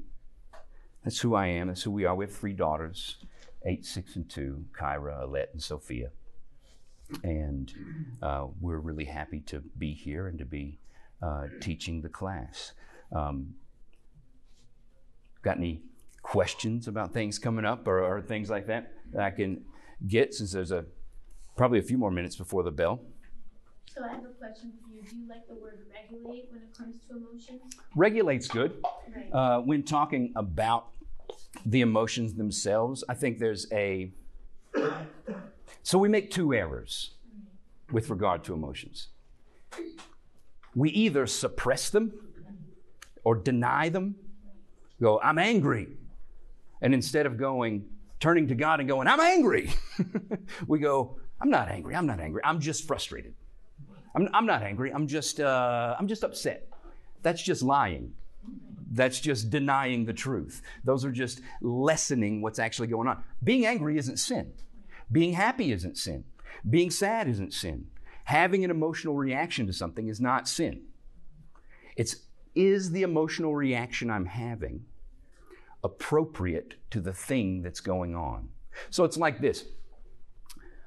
[1.04, 1.68] That's who I am.
[1.68, 2.16] That's who we are.
[2.16, 3.18] We have three daughters
[3.66, 6.12] eight, six, and two Kyra, Alette, and Sophia.
[7.24, 7.74] And
[8.22, 10.80] uh, we're really happy to be here and to be
[11.22, 12.74] uh, teaching the class.
[13.16, 13.56] Um,
[15.42, 15.82] got any
[16.22, 19.64] questions about things coming up or, or things like that, that I can
[20.08, 20.86] get since there's a
[21.58, 23.02] probably a few more minutes before the bell.
[23.94, 25.02] So I have a question for you.
[25.10, 27.62] Do you like the word regulate when it comes to emotions?
[27.96, 28.82] Regulate's good.
[29.14, 29.34] Right.
[29.34, 30.90] Uh, when talking about
[31.66, 34.12] the emotions themselves, I think there's a.
[35.84, 37.12] So we make two errors.
[37.92, 39.08] with regard to emotions.
[40.76, 42.14] We either suppress them
[43.24, 44.16] or deny them,
[45.02, 45.88] go, I'm angry.
[46.82, 47.86] And instead of going,
[48.20, 49.74] turning to God and going, I'm angry,
[50.68, 53.34] we go, I'm not angry, I'm not angry, I'm just frustrated.
[54.16, 56.68] I'm, I'm not angry, I'm just, uh, I'm just upset.
[57.22, 58.14] That's just lying.
[58.92, 60.62] That's just denying the truth.
[60.84, 63.24] Those are just lessening what's actually going on.
[63.44, 64.54] Being angry isn't sin.
[65.12, 66.24] Being happy isn't sin.
[66.70, 67.88] Being sad isn't sin.
[68.26, 70.84] Having an emotional reaction to something is not sin.
[71.96, 72.18] It's
[72.56, 74.86] is the emotional reaction I'm having
[75.84, 78.50] appropriate to the thing that's going on?
[78.90, 79.66] So it's like this.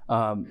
[0.08, 0.46] Um,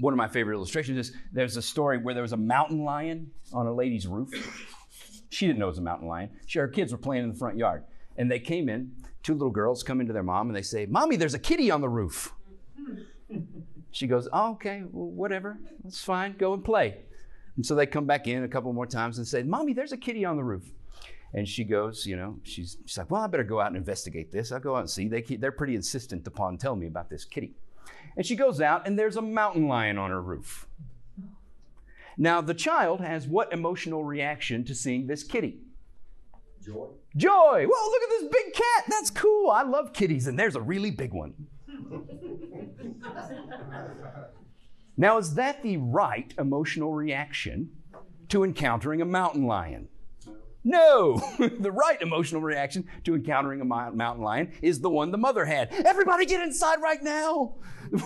[0.00, 3.30] one of my favorite illustrations is there's a story where there was a mountain lion
[3.52, 4.30] on a lady's roof.
[5.30, 6.30] She didn't know it was a mountain lion.
[6.46, 7.84] She, her kids were playing in the front yard.
[8.16, 11.16] And they came in, two little girls come into their mom and they say, Mommy,
[11.16, 12.32] there's a kitty on the roof.
[13.90, 15.58] She goes, oh, okay, well, whatever.
[15.82, 16.36] That's fine.
[16.38, 16.98] Go and play.
[17.56, 19.96] And so they come back in a couple more times and say, Mommy, there's a
[19.96, 20.72] kitty on the roof.
[21.34, 24.32] And she goes, you know, she's, she's like, well, I better go out and investigate
[24.32, 24.50] this.
[24.50, 25.08] I'll go out and see.
[25.08, 27.54] They they're pretty insistent upon telling me about this kitty.
[28.16, 30.66] And she goes out, and there's a mountain lion on her roof.
[32.16, 35.60] Now, the child has what emotional reaction to seeing this kitty?
[36.64, 36.86] Joy.
[37.16, 37.66] Joy!
[37.68, 38.84] Whoa, look at this big cat.
[38.88, 39.50] That's cool.
[39.50, 41.34] I love kitties, and there's a really big one.
[44.96, 47.70] now, is that the right emotional reaction
[48.28, 49.88] to encountering a mountain lion?
[50.64, 55.44] No, the right emotional reaction to encountering a mountain lion is the one the mother
[55.44, 55.72] had.
[55.72, 57.54] Everybody get inside right now!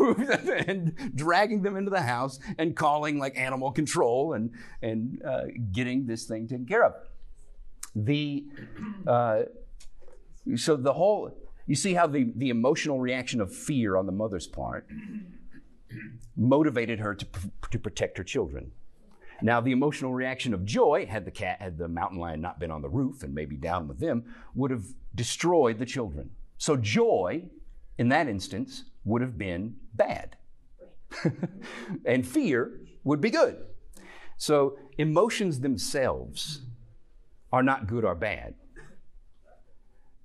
[0.68, 6.06] and dragging them into the house and calling like animal control and, and uh, getting
[6.06, 6.94] this thing taken care of.
[7.96, 8.46] The,
[9.06, 9.42] uh,
[10.56, 14.46] so the whole, you see how the, the emotional reaction of fear on the mother's
[14.46, 14.86] part
[16.36, 17.26] motivated her to,
[17.70, 18.72] to protect her children.
[19.42, 22.70] Now, the emotional reaction of joy, had the cat, had the mountain lion not been
[22.70, 26.30] on the roof and maybe down with them, would have destroyed the children.
[26.58, 27.44] So, joy,
[27.98, 30.36] in that instance, would have been bad.
[32.06, 33.56] and fear would be good.
[34.36, 36.62] So, emotions themselves
[37.52, 38.54] are not good or bad.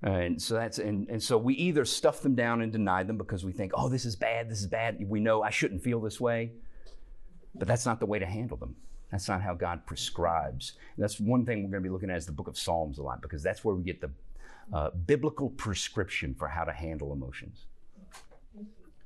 [0.03, 3.43] And so that's and, and so we either stuff them down and deny them because
[3.43, 4.97] we think, oh, this is bad, this is bad.
[5.07, 6.51] We know I shouldn't feel this way.
[7.55, 8.75] But that's not the way to handle them.
[9.11, 10.73] That's not how God prescribes.
[10.95, 12.99] And that's one thing we're going to be looking at is the book of Psalms
[12.99, 14.11] a lot because that's where we get the
[14.71, 17.65] uh, biblical prescription for how to handle emotions.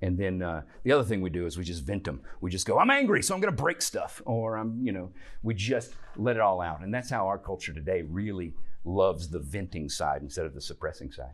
[0.02, 2.22] And then uh, the other thing we do is we just vent them.
[2.42, 4.22] We just go, I'm angry, so I'm going to break stuff.
[4.26, 5.12] Or I'm, you know,
[5.44, 6.82] we just let it all out.
[6.82, 11.12] And that's how our culture today really loves the venting side instead of the suppressing
[11.12, 11.34] side.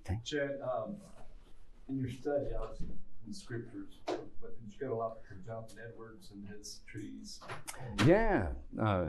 [0.00, 0.18] Okay.
[0.24, 0.96] Chad, um,
[1.88, 2.86] in your study, obviously,
[3.26, 7.40] in scriptures, but did you get a lot from Jonathan Edwards and his trees?
[8.04, 8.48] Yeah,
[8.80, 9.06] uh,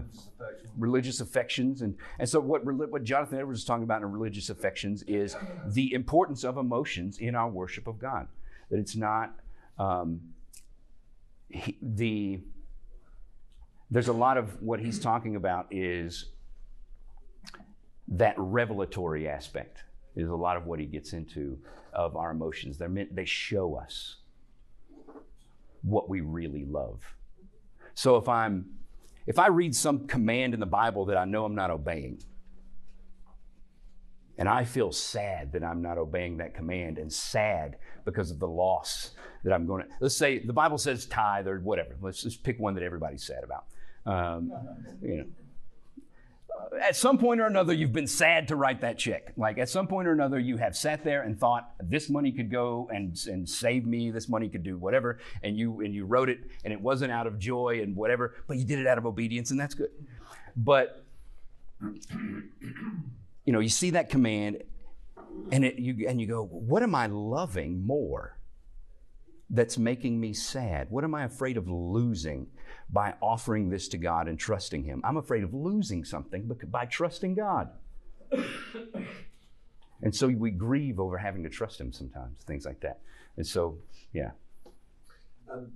[0.78, 5.04] religious affections, and and so what what Jonathan Edwards is talking about in religious affections
[5.04, 5.36] is
[5.68, 8.28] the importance of emotions in our worship of God.
[8.70, 9.34] That it's not
[9.80, 10.22] um,
[11.50, 12.42] he, the
[13.90, 16.26] there's a lot of what he's talking about is
[18.18, 19.84] that revelatory aspect
[20.16, 21.58] is a lot of what he gets into
[21.94, 22.78] of our emotions.
[22.78, 24.18] They're meant, they show us
[25.82, 27.02] what we really love.
[27.94, 28.66] So if I'm
[29.26, 32.22] if I read some command in the Bible that I know I'm not obeying,
[34.38, 38.48] and I feel sad that I'm not obeying that command and sad because of the
[38.48, 39.12] loss
[39.46, 41.96] that I'm going to, let's say the Bible says tithe or whatever.
[42.02, 43.66] Let's just pick one that everybody's sad about.
[44.06, 44.52] Um,
[45.02, 45.26] you know,
[46.82, 49.34] at some point or another, you've been sad to write that check.
[49.38, 52.52] Like at some point or another, you have sat there and thought this money could
[52.52, 54.12] go and, and save me.
[54.12, 57.28] This money could do whatever, and you and you wrote it, and it wasn't out
[57.28, 59.92] of joy and whatever, but you did it out of obedience, and that's good.
[60.56, 61.06] But
[63.46, 64.64] you know, you see that command,
[65.52, 68.38] and it you and you go, what am I loving more?
[69.50, 70.88] That's making me sad.
[70.90, 72.48] What am I afraid of losing?
[72.94, 75.02] By offering this to God and trusting Him.
[75.04, 77.70] I'm afraid of losing something by trusting God.
[80.02, 83.00] and so we grieve over having to trust Him sometimes, things like that.
[83.36, 83.80] And so,
[84.14, 84.32] yeah.
[85.52, 85.72] Um,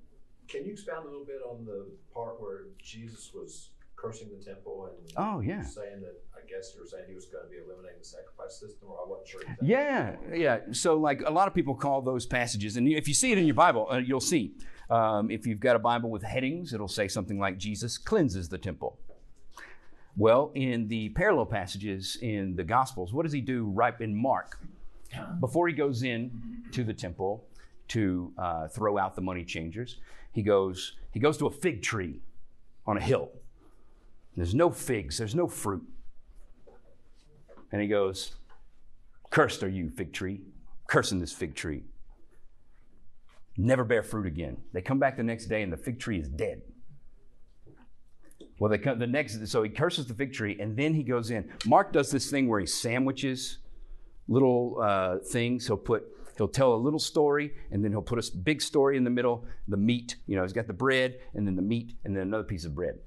[0.47, 4.87] can you expound a little bit on the part where Jesus was cursing the temple
[4.91, 7.57] and oh yeah saying that I guess you were saying he was going to be
[7.57, 11.55] eliminating the sacrifice system or I wasn't sure yeah yeah so like a lot of
[11.55, 14.53] people call those passages and if you see it in your Bible uh, you'll see
[14.89, 18.57] um, if you've got a Bible with headings, it'll say something like Jesus cleanses the
[18.57, 18.97] temple.
[20.15, 24.59] Well, in the parallel passages in the Gospels, what does he do right in Mark?
[25.39, 26.31] Before he goes in
[26.71, 27.45] to the temple
[27.89, 29.97] to uh, throw out the money changers,
[30.31, 32.19] he goes, he goes to a fig tree
[32.85, 33.29] on a hill.
[34.35, 35.83] There's no figs, there's no fruit.
[37.71, 38.35] And he goes,
[39.29, 40.41] Cursed are you, fig tree,
[40.87, 41.83] cursing this fig tree.
[43.57, 44.57] Never bear fruit again.
[44.71, 46.61] They come back the next day and the fig tree is dead.
[48.59, 51.31] Well, they come the next, so he curses the fig tree and then he goes
[51.31, 51.51] in.
[51.65, 53.59] Mark does this thing where he sandwiches
[54.27, 55.65] little uh, things.
[55.67, 56.03] He'll put,
[56.37, 59.45] he'll tell a little story and then he'll put a big story in the middle,
[59.67, 60.15] the meat.
[60.27, 62.75] You know, he's got the bread and then the meat and then another piece of
[62.75, 62.99] bread.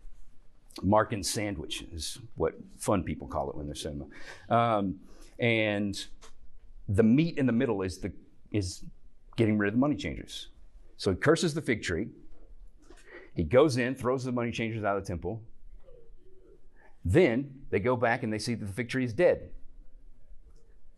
[0.79, 4.07] Markan sandwich is what fun people call it when they're cinema.
[4.49, 5.01] Um,
[5.39, 6.07] and
[6.89, 8.13] the meat in the middle is the
[8.53, 8.85] is
[9.37, 10.49] getting rid of the money changers.
[10.97, 12.09] So he curses the fig tree.
[13.35, 15.43] He goes in, throws the money changers out of the temple.
[17.05, 19.51] Then they go back and they see that the fig tree is dead.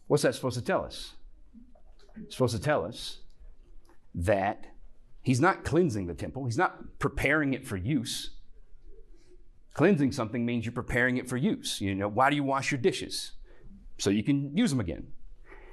[0.09, 1.13] What's that supposed to tell us?
[2.17, 3.19] It's supposed to tell us
[4.15, 4.67] that
[5.23, 8.31] he's not cleansing the temple, he's not preparing it for use.
[9.75, 11.81] Cleansing something means you're preparing it for use.
[11.81, 13.33] You know, why do you wash your dishes?
[13.97, 15.07] So you can use them again.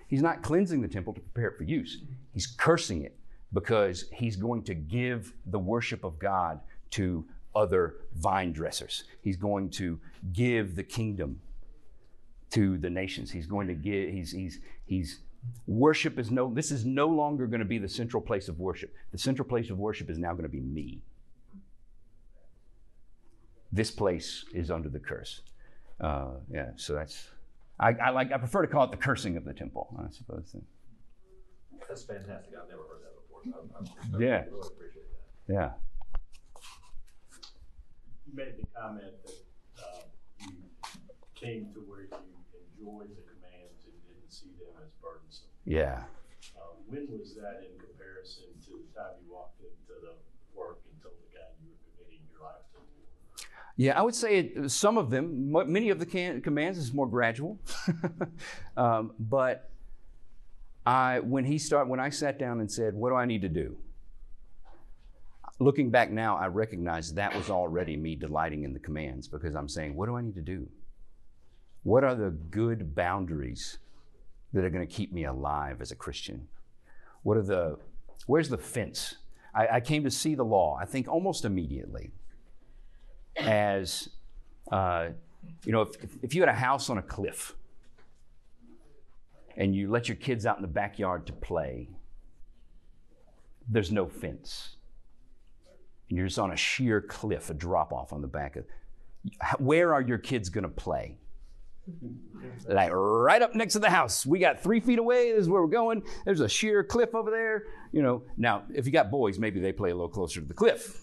[0.08, 1.98] He's not cleansing the temple to prepare it for use.
[2.34, 3.18] He's cursing it
[3.54, 6.60] because he's going to give the worship of God
[6.92, 7.26] to
[7.56, 9.06] other vine dressers.
[9.22, 10.00] He's going to
[10.34, 11.42] give the kingdom
[12.52, 13.32] to the nations.
[13.32, 15.20] He's going to give, he's, he's, he's,
[15.68, 18.94] worship is no, this is no longer going to be the central place of worship.
[19.12, 21.02] The central place of worship is now going to be me
[23.72, 25.42] this place is under the curse.
[26.00, 27.30] Uh, yeah, so that's
[27.80, 29.96] I, I, like I prefer to call it the cursing of the temple.
[30.00, 30.56] I suppose.
[31.90, 32.54] That's fantastic.
[32.54, 33.42] I've never heard that before.
[33.50, 34.46] So I'm, I'm, yeah.
[34.46, 35.26] really appreciate that.
[35.50, 35.70] Yeah.
[38.30, 40.06] You made the comment that uh,
[40.46, 40.54] you
[41.34, 42.14] came to where you
[42.78, 45.50] enjoyed the commands and didn't see them as burdensome.
[45.66, 46.06] Yeah.
[46.54, 50.14] Uh, when was that in comparison to the time you walked into the
[50.54, 52.86] work and told the guy you were committing your life to?
[53.82, 57.10] Yeah, I would say it, some of them, many of the can, commands is more
[57.10, 57.58] gradual.
[58.78, 59.72] um, but
[60.86, 63.50] I, when he start, when I sat down and said, "What do I need to
[63.50, 63.78] do?"
[65.60, 69.68] Looking back now, I recognize that was already me delighting in the commands because I'm
[69.68, 70.68] saying, "What do I need to do?
[71.84, 73.78] What are the good boundaries
[74.54, 76.48] that are going to keep me alive as a Christian?
[77.24, 77.78] What are the,
[78.26, 79.16] where's the fence?"
[79.54, 80.78] I, I came to see the law.
[80.80, 82.12] I think almost immediately
[83.36, 84.10] as,
[84.72, 85.10] uh,
[85.66, 87.56] you know, if, if you had a house on a cliff
[89.58, 91.90] and you let your kids out in the backyard to play,
[93.68, 94.76] there's no fence.
[96.10, 98.66] And you're just on a sheer cliff, a drop off on the back of.
[99.60, 101.18] Where are your kids going to play?
[102.68, 104.26] Like right up next to the house.
[104.26, 105.32] We got three feet away.
[105.32, 106.04] This is where we're going.
[106.24, 107.66] There's a sheer cliff over there.
[107.92, 108.24] You know.
[108.38, 111.02] Now, if you got boys, maybe they play a little closer to the cliff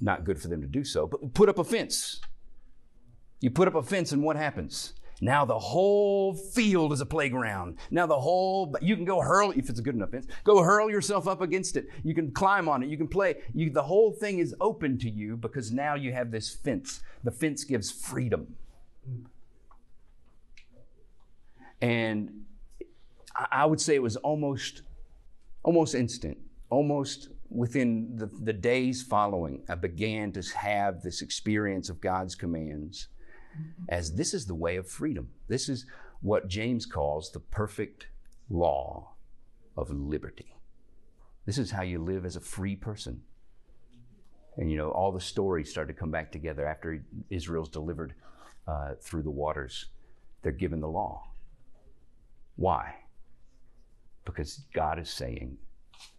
[0.00, 2.20] not good for them to do so, but put up a fence.
[3.40, 4.94] You put up a fence, and what happens?
[5.20, 7.78] Now the whole field is a playground.
[7.90, 10.90] Now the whole, you can go hurl, if it's a good enough fence, go hurl
[10.90, 11.88] yourself up against it.
[12.02, 12.88] You can climb on it.
[12.88, 13.36] You can play.
[13.54, 17.00] You, the whole thing is open to you because now you have this fence.
[17.24, 18.56] The fence gives freedom.
[21.80, 22.42] And
[23.50, 24.82] I would say it was almost,
[25.62, 26.38] almost instant,
[26.68, 33.08] almost within the, the days following, I began to have this experience of God's commands
[33.88, 35.28] as this is the way of freedom.
[35.48, 35.86] This is
[36.20, 38.08] what James calls the perfect
[38.48, 39.14] law
[39.76, 40.54] of liberty.
[41.44, 43.22] This is how you live as a free person.
[44.56, 48.14] And you know, all the stories start to come back together after Israel's delivered
[48.66, 49.86] uh, through the waters.
[50.42, 51.30] They're given the law.
[52.56, 52.94] Why?
[54.24, 55.58] Because God is saying,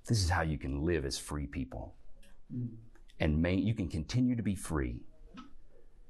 [0.08, 1.96] this is how you can live as free people.
[3.20, 5.02] And may, you can continue to be free.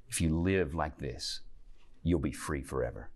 [0.08, 1.40] If you live like this,
[2.02, 3.10] you'll be free forever.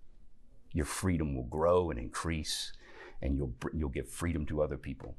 [0.73, 2.73] Your freedom will grow and increase,
[3.21, 5.17] and you'll, you'll give freedom to other people.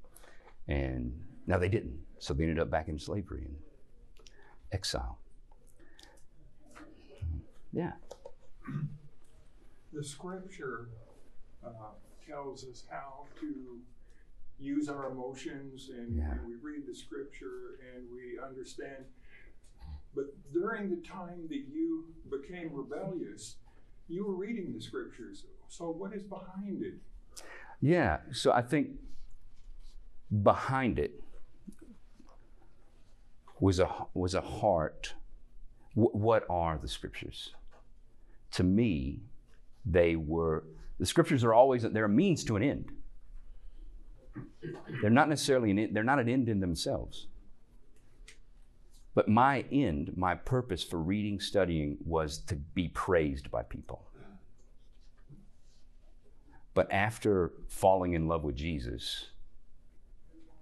[0.67, 1.13] And
[1.47, 1.99] now they didn't.
[2.19, 3.55] So they ended up back in slavery and
[4.71, 5.19] exile.
[7.71, 7.93] Yeah.
[9.91, 10.89] The scripture
[11.65, 11.69] uh,
[12.27, 13.79] tells us how to
[14.59, 16.31] use our emotions and, Yeah.
[16.31, 19.05] and we read the scripture and we understand.
[20.15, 23.55] But during the time that you became rebellious,
[24.07, 25.45] you were reading the scriptures.
[25.67, 26.95] So, what is behind it?
[27.81, 28.19] Yeah.
[28.31, 28.91] So I think
[30.41, 31.21] behind it
[33.59, 35.15] was a was a heart.
[35.95, 37.53] W- what are the scriptures?
[38.51, 39.19] To me,
[39.85, 40.63] they were
[40.99, 42.91] the scriptures are always they're a means to an end.
[45.01, 47.27] They're not necessarily an they're not an end in themselves.
[49.15, 54.07] But my end, my purpose for reading, studying was to be praised by people.
[56.73, 59.27] But after falling in love with Jesus,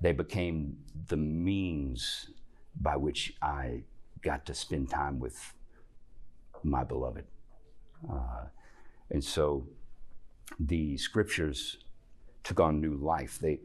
[0.01, 0.77] they became
[1.07, 2.29] the means
[2.79, 3.83] by which I
[4.21, 5.53] got to spend time with
[6.63, 7.25] my beloved.
[8.11, 8.45] Uh,
[9.09, 9.67] and so
[10.59, 11.77] the scriptures
[12.43, 13.39] took on new life.
[13.39, 13.59] They,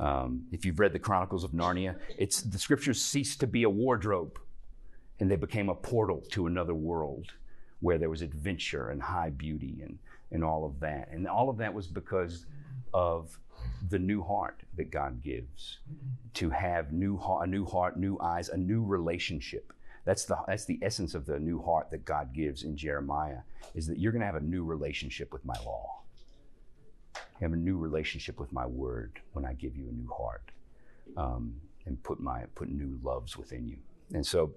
[0.00, 3.70] um, if you've read the Chronicles of Narnia, it's the scriptures ceased to be a
[3.70, 4.38] wardrobe,
[5.20, 7.34] and they became a portal to another world
[7.80, 9.98] where there was adventure and high beauty and
[10.32, 11.08] and all of that.
[11.10, 12.46] And all of that was because
[12.94, 13.38] of
[13.88, 15.78] the new heart that God gives
[16.34, 19.72] to have new heart, a new heart, new eyes, a new relationship.
[20.04, 23.40] That's the that's the essence of the new heart that God gives in Jeremiah
[23.74, 26.00] is that you're going to have a new relationship with my law.
[27.14, 30.50] You have a new relationship with my word when I give you a new heart
[31.16, 31.54] um,
[31.86, 33.78] and put my put new loves within you.
[34.12, 34.52] And so,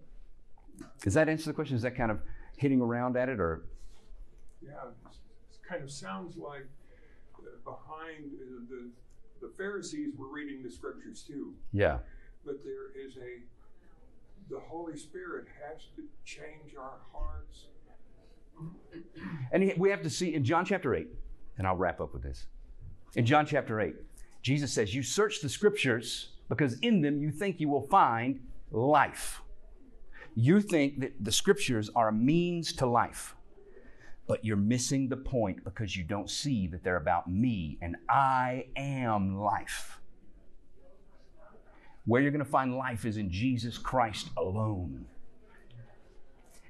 [1.02, 1.76] does that answer the question?
[1.76, 2.20] Is that kind of
[2.58, 3.66] hitting around at it, or
[4.62, 6.68] Yeah, it kind of sounds like
[7.64, 8.90] behind uh, the,
[9.42, 12.00] the Pharisees were reading the scriptures too, yeah?
[12.46, 13.42] but there is a,
[14.50, 17.66] the Holy Spirit has to change our hearts.
[19.52, 21.08] And we have to see in John chapter 8,
[21.58, 22.46] and I'll wrap up with this.
[23.16, 23.96] In John chapter 8,
[24.42, 28.40] Jesus says, You search the scriptures because in them you think you will find
[28.72, 29.42] life.
[30.36, 33.36] You think that the scriptures are a means to life,
[34.28, 38.66] but you're missing the point because you don't see that they're about me and I
[38.76, 40.00] am life.
[42.06, 45.06] Where you're going to find life is in Jesus Christ alone.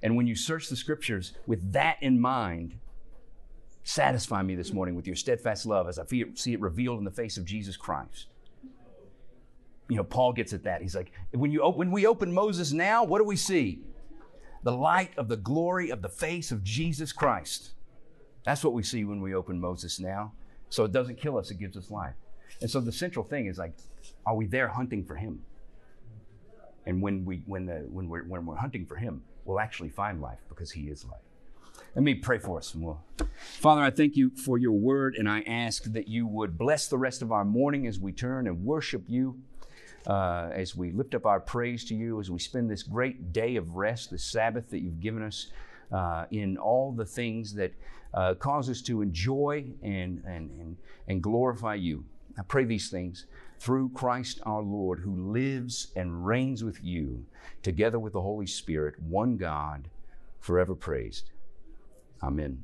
[0.04, 2.78] And when you search the scriptures with that in mind,
[3.84, 6.06] satisfy me this morning with your steadfast love as I
[6.36, 8.28] see it revealed in the face of Jesus Christ.
[9.90, 10.82] You know, Paul gets at that.
[10.82, 13.82] He's like, when, you, when we open Moses now, what do we see?
[14.64, 17.74] The light of the glory of the face of Jesus Christ.
[18.46, 20.32] That's what we see when we open Moses now.
[20.70, 22.16] So it doesn't kill us, it gives us life.
[22.62, 23.74] And so the central thing is like,
[24.26, 25.42] are we there hunting for him?
[26.86, 30.22] And when we when the when we're when we're hunting for him, we'll actually find
[30.22, 31.22] life because he is life.
[31.96, 33.02] Let me pray for us and we'll
[33.36, 36.98] Father, I thank you for your word, and I ask that you would bless the
[36.98, 39.40] rest of our morning as we turn and worship you,
[40.08, 43.56] uh, as we lift up our praise to you, as we spend this great day
[43.56, 45.48] of rest, this Sabbath that you've given us,
[45.92, 47.74] uh, in all the things that
[48.14, 50.78] uh, cause us to enjoy and, and, and,
[51.08, 52.06] and glorify you.
[52.38, 53.26] I pray these things
[53.60, 57.26] through Christ our Lord, who lives and reigns with you,
[57.62, 59.90] together with the Holy Spirit, one God,
[60.40, 61.33] forever praised.
[62.24, 62.64] Amen.